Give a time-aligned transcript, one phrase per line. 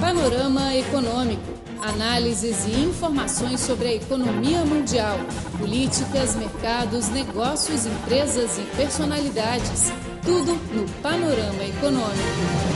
[0.00, 1.42] Panorama Econômico.
[1.80, 5.16] Análises e informações sobre a economia mundial,
[5.58, 9.92] políticas, mercados, negócios, empresas e personalidades.
[10.24, 12.74] Tudo no Panorama Econômico.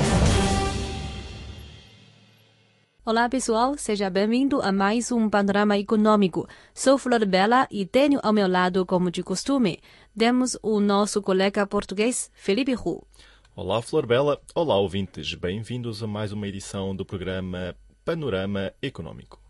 [3.04, 6.46] Olá pessoal, seja bem-vindo a mais um Panorama Econômico.
[6.75, 9.80] Sou Flor Bela e tenho ao meu lado, como de costume,
[10.16, 13.03] temos o nosso colega português, Felipe Hu.
[13.61, 14.40] Olá, Flor Bela.
[14.54, 15.34] Olá, ouvintes.
[15.34, 17.74] Bem-vindos a mais uma edição do programa
[18.05, 19.42] Panorama Econômico.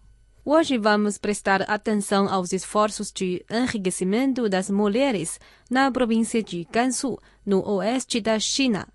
[0.43, 5.39] Hoje vamos prestar atenção aos esforços de enriquecimento das mulheres
[5.71, 8.89] na província de Gansu, no oeste da China.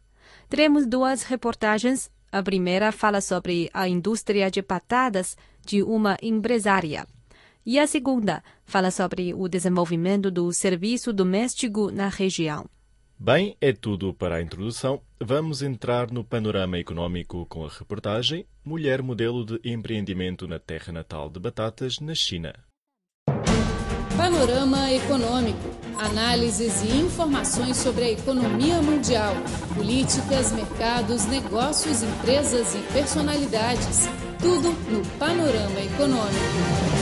[0.49, 2.09] Teremos duas reportagens.
[2.31, 7.05] A primeira fala sobre a indústria de batatas de uma empresária.
[7.63, 12.67] E a segunda fala sobre o desenvolvimento do serviço doméstico na região.
[13.17, 15.01] Bem, é tudo para a introdução.
[15.19, 21.29] Vamos entrar no panorama econômico com a reportagem Mulher Modelo de Empreendimento na Terra Natal
[21.29, 22.53] de Batatas, na China.
[24.17, 25.69] Panorama Econômico.
[25.97, 29.33] Análises e informações sobre a economia mundial,
[29.75, 34.07] políticas, mercados, negócios, empresas e personalidades.
[34.39, 36.92] Tudo no Panorama Econômico.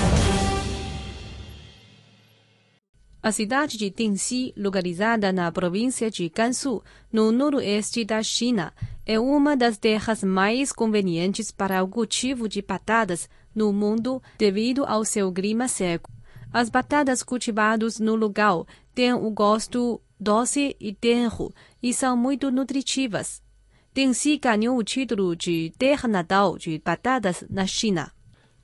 [3.23, 6.81] A cidade de Dingxi, localizada na província de Gansu,
[7.13, 8.73] no noroeste da China,
[9.05, 15.05] é uma das terras mais convenientes para o cultivo de batatas no mundo devido ao
[15.05, 16.09] seu clima seco.
[16.51, 18.63] As batatas cultivadas no lugar
[18.95, 23.39] têm o gosto doce e tenro e são muito nutritivas.
[23.93, 28.11] Dingxi ganhou o título de terra natal de batatas na China.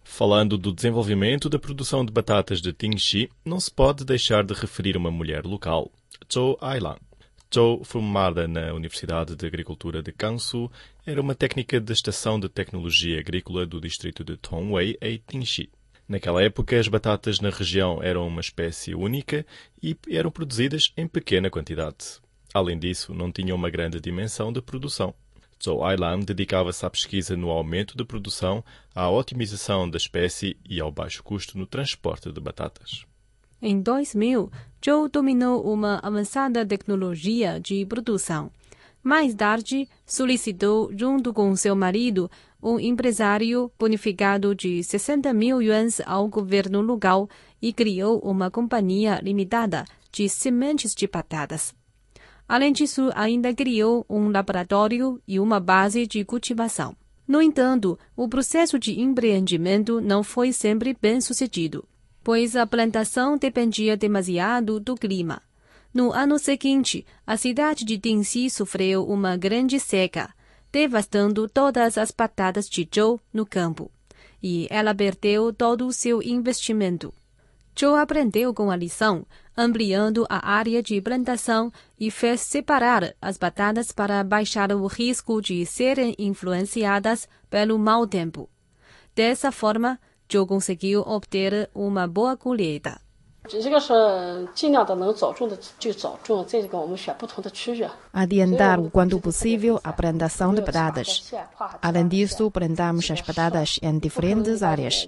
[0.10, 4.98] Falando do desenvolvimento da produção de batatas de Tingxi, não se pode deixar de referir
[4.98, 5.92] uma mulher local,
[6.34, 6.98] Zhou Ailan.
[7.54, 10.72] Zhou, formada na Universidade de Agricultura de Gansu,
[11.06, 15.70] era uma técnica da Estação de Tecnologia Agrícola do distrito de Tongwei, em Tingxi.
[16.08, 19.46] Naquela época, as batatas na região eram uma espécie única
[19.84, 22.20] e eram produzidas em pequena quantidade.
[22.52, 25.14] Além disso, não tinham uma grande dimensão de produção.
[25.64, 28.64] Zhou Ailan dedicava-se à pesquisa no aumento de produção,
[28.94, 33.06] à otimização da espécie e ao baixo custo no transporte de batatas.
[33.62, 34.52] Em 2000,
[34.84, 38.52] Zhou dominou uma avançada tecnologia de produção.
[39.04, 42.30] Mais tarde, solicitou, junto com seu marido,
[42.62, 47.30] um empresário bonificado de 60 mil yuans ao governo local
[47.62, 51.74] e criou uma companhia limitada de sementes de batatas.
[52.48, 56.96] Além disso, ainda criou um laboratório e uma base de cultivação.
[57.28, 61.84] No entanto, o processo de empreendimento não foi sempre bem sucedido,
[62.24, 65.42] pois a plantação dependia demasiado do clima.
[65.94, 70.34] No ano seguinte, a cidade de Dingxi sofreu uma grande seca,
[70.72, 73.92] devastando todas as batatas de Zhou no campo,
[74.42, 77.14] e ela perdeu todo o seu investimento.
[77.78, 79.26] Zhou aprendeu com a lição,
[79.58, 85.66] ampliando a área de plantação e fez separar as batatas para baixar o risco de
[85.66, 88.48] serem influenciadas pelo mau tempo.
[89.16, 90.00] Dessa forma,
[90.32, 93.07] Zhou conseguiu obter uma boa colheita.
[98.14, 101.32] Adiantar o quanto possível a plantação de pedadas.
[101.82, 105.08] Além disso, prendamos as pedadas em diferentes áreas.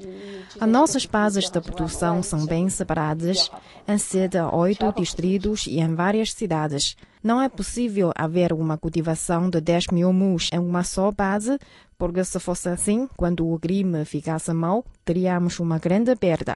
[0.59, 3.51] As nossas bases de produção são bem separadas,
[3.87, 6.95] em sede a oito distritos e em várias cidades.
[7.21, 11.59] Não é possível haver uma cultivação de 10 mil mus em uma só base,
[11.97, 16.55] porque se fosse assim, quando o crime ficasse mal, teríamos uma grande perda.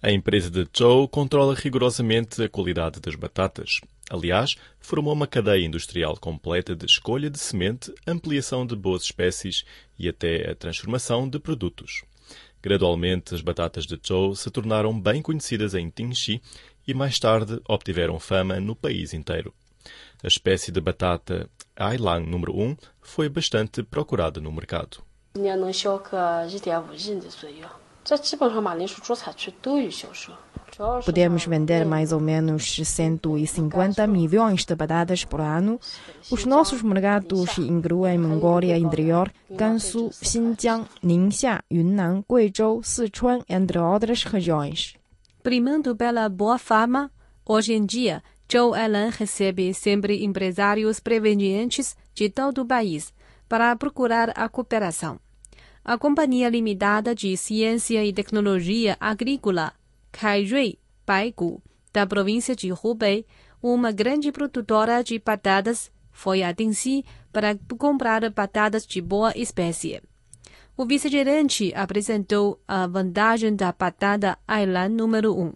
[0.00, 3.80] A empresa de Zhou controla rigorosamente a qualidade das batatas.
[4.08, 9.64] Aliás, formou uma cadeia industrial completa de escolha de semente, ampliação de boas espécies
[9.98, 12.04] e até a transformação de produtos.
[12.62, 16.40] Gradualmente, as batatas de Zhou se tornaram bem conhecidas em Tingxi
[16.86, 19.52] e mais tarde obtiveram fama no país inteiro.
[20.22, 25.02] A espécie de batata Ailan número 1 foi bastante procurada no mercado.
[31.04, 35.78] Podemos vender mais ou menos 150 milhões de batatas por ano.
[36.30, 44.94] Os nossos mercados incluem Mongólia Interior, Gansu, Xinjiang, Ningxia, Yunnan, Guizhou, Sichuan, entre outras regiões.
[45.42, 47.10] Primando pela boa fama,
[47.44, 53.12] hoje em dia, Zhou Elan recebe sempre empresários provenientes de todo o país
[53.48, 55.18] para procurar a cooperação.
[55.88, 59.72] A Companhia Limitada de Ciência e Tecnologia Agrícola,
[60.12, 63.24] Kairui Baigu, da província de Hubei,
[63.62, 70.02] uma grande produtora de batatas, foi a Dingxi para comprar batatas de boa espécie.
[70.76, 75.42] O vice-gerente apresentou a vantagem da batata Ailan número 1.
[75.42, 75.52] Um.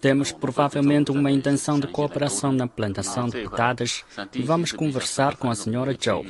[0.00, 4.04] Temos provavelmente uma intenção de cooperação na plantação de batatas
[4.34, 6.24] e vamos conversar com a senhora Zhou.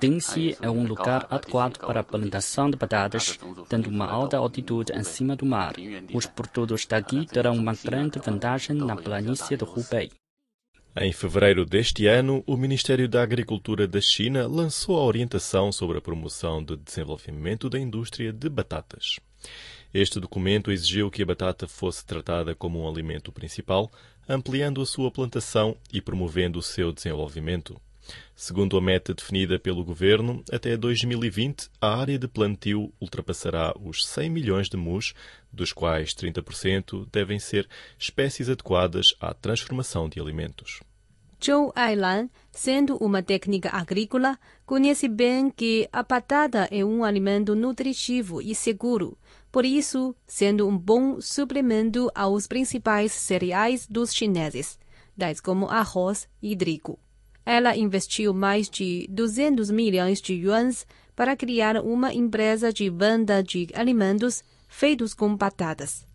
[0.00, 3.38] Dingxi é um lugar adequado para a plantação de batatas,
[3.68, 5.74] tendo uma alta altitude em cima do mar.
[6.12, 10.10] Os produtos daqui terão uma grande vantagem na planície de Hubei.
[10.96, 16.02] Em fevereiro deste ano, o Ministério da Agricultura da China lançou a orientação sobre a
[16.02, 19.18] promoção de desenvolvimento da indústria de batatas.
[19.92, 23.92] Este documento exigiu que a batata fosse tratada como um alimento principal,
[24.28, 27.80] ampliando a sua plantação e promovendo o seu desenvolvimento.
[28.34, 34.30] Segundo a meta definida pelo governo, até 2020 a área de plantio ultrapassará os 100
[34.30, 35.14] milhões de mus,
[35.52, 37.68] dos quais 30% devem ser
[37.98, 40.80] espécies adequadas à transformação de alimentos.
[41.44, 44.38] Zhou Ailan, sendo uma técnica agrícola,
[44.72, 49.18] conhece bem que a batata é um alimento nutritivo e seguro,
[49.50, 54.78] por isso, sendo um bom suplemento aos principais cereais dos chineses,
[55.14, 56.98] tais como arroz e trigo.
[57.44, 63.68] Ela investiu mais de 200 milhões de yuans para criar uma empresa de venda de
[63.74, 66.06] alimentos feitos com batatas.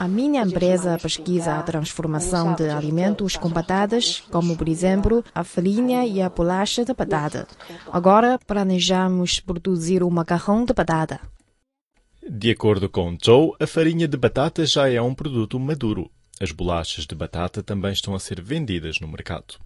[0.00, 6.06] A minha empresa pesquisa a transformação de alimentos com batatas, como por exemplo a farinha
[6.06, 7.46] e a bolacha de batata.
[7.92, 11.20] Agora planejamos produzir o macarrão de batata.
[12.26, 16.10] De acordo com Zhou, a farinha de batata já é um produto maduro.
[16.42, 19.56] As bolachas de batata também estão a ser vendidas no mercado.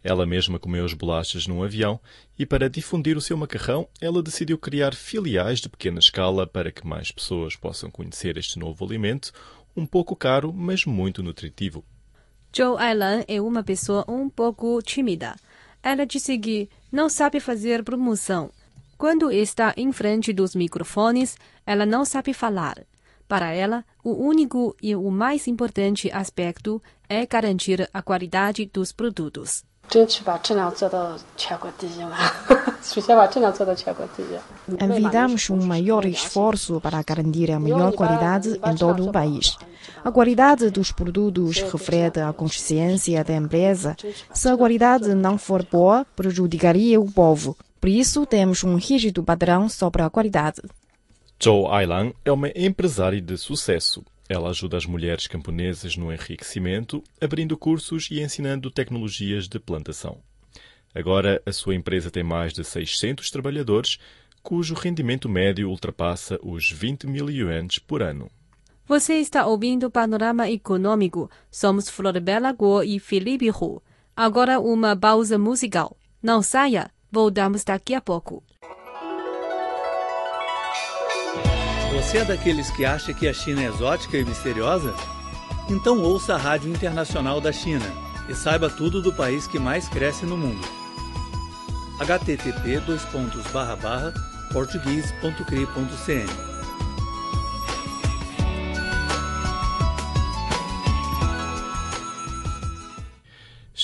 [0.00, 1.98] Ela mesma comeu as bolachas num avião
[2.38, 6.86] e, para difundir o seu macarrão, ela decidiu criar filiais de pequena escala para que
[6.86, 9.32] mais pessoas possam conhecer este novo alimento,
[9.76, 11.84] um pouco caro, mas muito nutritivo.
[12.56, 15.36] Zhou Ailan é uma pessoa um pouco tímida.
[15.82, 18.50] Ela disse que não sabe fazer promoção
[19.00, 22.84] quando está em frente dos microfones, ela não sabe falar.
[23.26, 29.64] Para ela, o único e o mais importante aspecto é garantir a qualidade dos produtos.
[34.80, 39.56] Envidamos um maior esforço para garantir a melhor qualidade em todo o país.
[40.04, 43.96] A qualidade dos produtos reflete a consciência da empresa.
[44.32, 47.56] Se a qualidade não for boa, prejudicaria o povo.
[47.80, 50.62] Por isso, temos um rígido padrão sobre a qualidade.
[51.42, 54.04] Zhou Ailan é uma empresária de sucesso.
[54.30, 60.18] Ela ajuda as mulheres camponesas no enriquecimento, abrindo cursos e ensinando tecnologias de plantação.
[60.94, 63.98] Agora, a sua empresa tem mais de 600 trabalhadores,
[64.40, 68.30] cujo rendimento médio ultrapassa os 20 mil yuans por ano.
[68.86, 71.28] Você está ouvindo o Panorama Econômico.
[71.50, 73.82] Somos Florbela Guo e Felipe Hu.
[74.14, 75.96] Agora uma pausa musical.
[76.22, 76.88] Não saia!
[77.10, 78.44] Voltamos daqui a pouco.
[82.00, 84.94] Você é daqueles que acha que a China é exótica e misteriosa?
[85.68, 87.84] Então ouça a Rádio Internacional da China
[88.26, 90.66] e saiba tudo do país que mais cresce no mundo.
[92.00, 92.80] http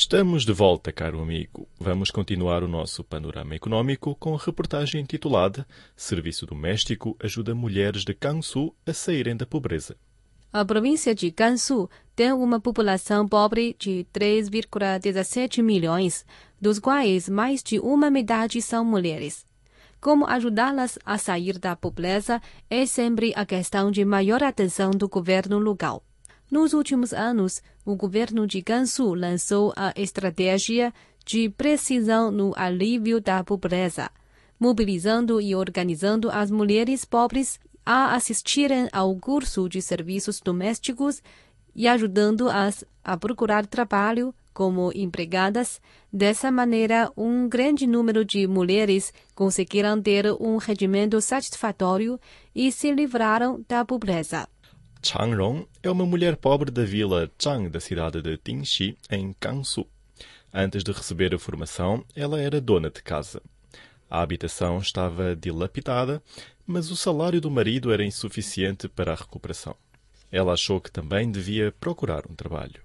[0.07, 1.67] Estamos de volta, caro amigo.
[1.81, 8.15] Vamos continuar o nosso panorama econômico com a reportagem intitulada Serviço Doméstico ajuda mulheres de
[8.15, 9.97] Gansu a saírem da pobreza.
[10.53, 16.25] A província de Gansu tem uma população pobre de 3,17 milhões,
[16.61, 19.45] dos quais mais de uma metade são mulheres.
[20.01, 25.59] Como ajudá-las a sair da pobreza é sempre a questão de maior atenção do governo
[25.59, 26.05] local.
[26.51, 33.43] Nos últimos anos, o governo de Gansu lançou a estratégia de precisão no alívio da
[33.43, 34.09] pobreza,
[34.59, 41.21] mobilizando e organizando as mulheres pobres a assistirem ao curso de serviços domésticos
[41.75, 45.81] e ajudando-as a procurar trabalho como empregadas.
[46.13, 52.19] Dessa maneira, um grande número de mulheres conseguiram ter um rendimento satisfatório
[52.55, 54.49] e se livraram da pobreza.
[55.03, 59.87] Chang Rong é uma mulher pobre da vila Zhang da cidade de Dingxi, em Gansu.
[60.53, 63.41] Antes de receber a formação, ela era dona de casa.
[64.11, 66.23] A habitação estava dilapidada,
[66.67, 69.77] mas o salário do marido era insuficiente para a recuperação.
[70.31, 72.81] Ela achou que também devia procurar um trabalho.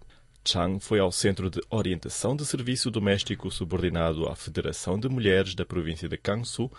[0.47, 5.65] Chang foi ao Centro de Orientação de Serviço Doméstico subordinado à Federação de Mulheres da
[5.65, 6.69] província de Gansu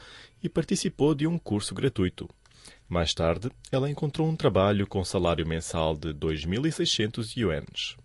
[0.43, 2.29] e participou de um curso gratuito.
[2.88, 7.97] Mais tarde, ela encontrou um trabalho com salário mensal de 2.600 yuans.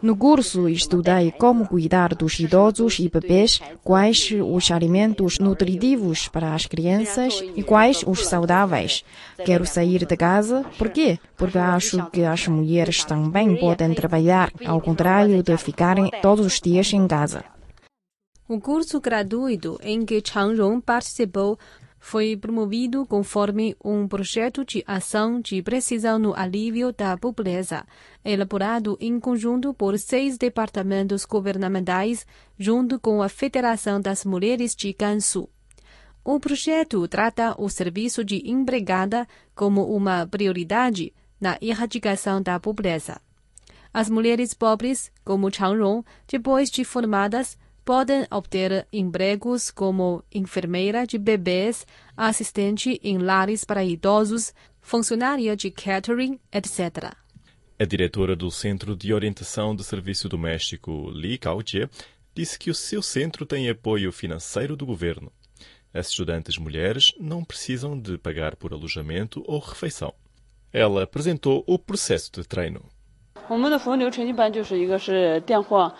[0.00, 6.66] No curso, estudei como cuidar dos idosos e bebês, quais os alimentos nutritivos para as
[6.66, 9.04] crianças e quais os saudáveis.
[9.44, 11.18] Quero sair de casa, por quê?
[11.36, 16.92] Porque acho que as mulheres também podem trabalhar, ao contrário de ficarem todos os dias
[16.92, 17.44] em casa.
[18.46, 21.58] O curso gratuito em que Chang Rong participou
[21.98, 27.86] foi promovido conforme um projeto de ação de precisão no alívio da pobreza,
[28.22, 32.26] elaborado em conjunto por seis departamentos governamentais,
[32.58, 35.48] junto com a Federação das Mulheres de Gansu.
[36.22, 43.18] O projeto trata o serviço de empregada como uma prioridade na erradicação da pobreza.
[43.94, 51.87] As mulheres pobres, como Changrong, depois de formadas, podem obter empregos como enfermeira de bebês,
[52.15, 57.15] assistente em lares para idosos, funcionária de catering, etc.
[57.79, 61.89] A diretora do Centro de Orientação de Serviço Doméstico, Li Kaojie,
[62.35, 65.31] disse que o seu centro tem apoio financeiro do governo.
[65.93, 70.13] As estudantes mulheres não precisam de pagar por alojamento ou refeição.
[70.71, 72.83] Ela apresentou o processo de treino.
[73.47, 75.95] 我们的服务流程一般就是一个是电话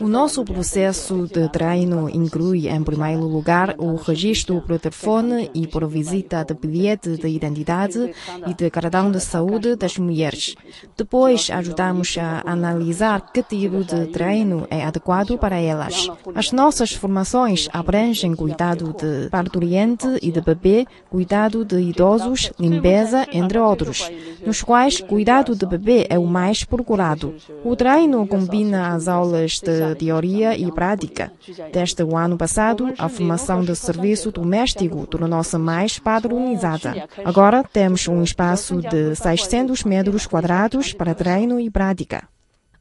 [0.00, 5.86] o nosso processo de treino inclui, em primeiro lugar, o registro por telefone e por
[5.86, 8.14] visita de bilhete de identidade
[8.46, 10.54] e de cartão de saúde das mulheres.
[10.96, 16.08] Depois, ajudamos a analisar que tipo de treino é adequado para elas.
[16.34, 23.58] As nossas formações abrangem cuidado de parturiente e de bebê, cuidado de idosos, limpeza, entre
[23.58, 24.10] outros,
[24.44, 27.34] nos quais cuidado de bebê é o mais procurado.
[27.64, 31.32] O treino combina as aulas de teoria e prática.
[31.72, 37.08] Desde o ano passado, a formação de serviço doméstico tornou-se mais padronizada.
[37.24, 42.28] Agora temos um espaço de 600 metros quadrados para treino e prática.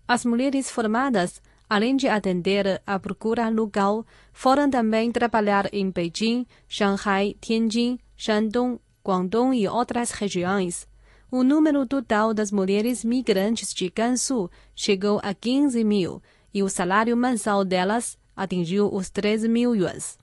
[0.07, 7.35] As mulheres formadas, além de atender à procura local, foram também trabalhar em Beijing, Shanghai,
[7.39, 10.87] Tianjin, Shandong, Guangdong e outras regiões
[11.33, 16.21] o número total das mulheres migrantes de Gansu chegou a 15 mil
[16.53, 20.19] e o salário mensal delas atingiu os 13 mil yuans.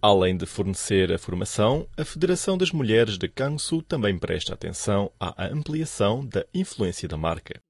[0.00, 5.48] Além de fornecer a formação, a Federação das Mulheres de Gansu também presta atenção à
[5.48, 7.60] ampliação da influência da marca.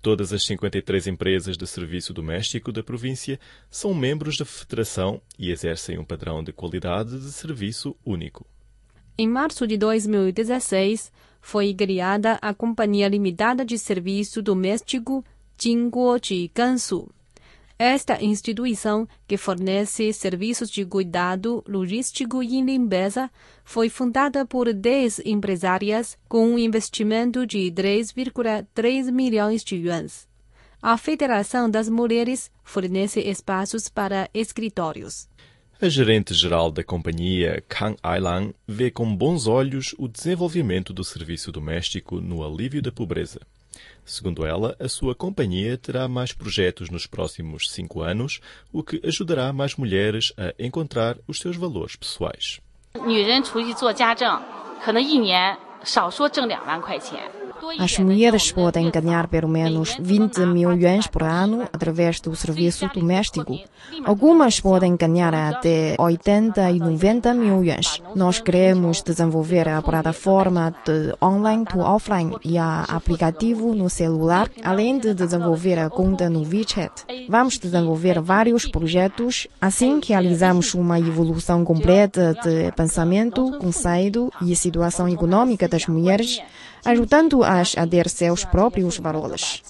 [0.00, 3.38] Todas as 53 empresas de serviço doméstico da província
[3.70, 8.46] são membros da Federação e exercem um padrão de qualidade de serviço único.
[9.18, 11.12] Em março de 2016,
[11.48, 15.24] foi criada a Companhia Limitada de Serviço Doméstico
[15.58, 17.08] Jingguo de Gansu.
[17.78, 23.30] Esta instituição, que fornece serviços de cuidado logístico e limpeza,
[23.64, 30.28] foi fundada por 10 empresárias com um investimento de 3,3 milhões de yuans.
[30.82, 35.26] A Federação das Mulheres fornece espaços para escritórios.
[35.81, 42.21] A gerente-geral da companhia, Kang Ailan, vê com bons olhos o desenvolvimento do serviço doméstico
[42.21, 43.41] no alívio da pobreza.
[44.05, 48.39] Segundo ela, a sua companhia terá mais projetos nos próximos cinco anos,
[48.71, 52.61] o que ajudará mais mulheres a encontrar os seus valores pessoais.
[53.05, 54.39] 女人出去做家政，
[54.83, 57.19] 可能一年少说挣两万块钱。
[57.78, 63.58] as mulheres podem ganhar pelo menos 20 mil yuans por ano através do serviço doméstico.
[64.04, 68.02] Algumas podem ganhar até 80 e 90 mil yuans.
[68.14, 74.98] Nós queremos desenvolver a plataforma de online to offline e a aplicativo no celular, além
[74.98, 76.92] de desenvolver a conta no WeChat.
[77.28, 85.08] Vamos desenvolver vários projetos, assim que realizamos uma evolução completa de pensamento, conceito e situação
[85.08, 86.40] econômica das mulheres
[86.84, 89.62] ajudando-as a ter seus próprios valores.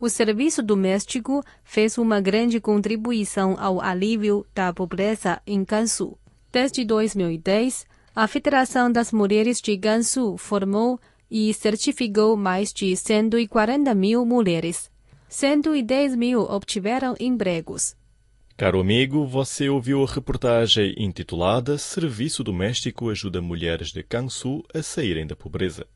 [0.00, 6.16] O serviço doméstico fez uma grande contribuição ao alívio da pobreza em Gansu.
[6.52, 14.24] Desde 2010, a Federação das Mulheres de Gansu formou e certificou mais de 140 mil
[14.24, 14.90] mulheres.
[15.28, 17.94] 110 mil obtiveram empregos.
[18.58, 25.24] Caro amigo, você ouviu a reportagem intitulada Serviço Doméstico ajuda mulheres de Gansu a saírem
[25.24, 25.86] da pobreza.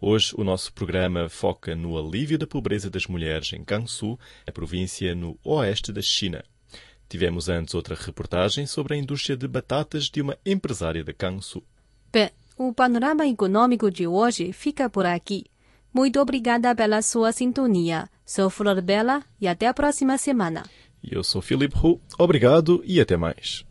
[0.00, 5.14] Hoje o nosso programa foca no alívio da pobreza das mulheres em Gansu, a província
[5.14, 6.42] no oeste da China.
[7.06, 11.62] Tivemos antes outra reportagem sobre a indústria de batatas de uma empresária de Gansu.
[12.10, 15.44] Bem, o panorama econômico de hoje fica por aqui.
[15.92, 18.08] Muito obrigada pela sua sintonia.
[18.24, 20.62] Sou Flor Bela e até a próxima semana.
[21.02, 22.00] E eu sou Filipe Hu.
[22.18, 23.64] Obrigado e até mais.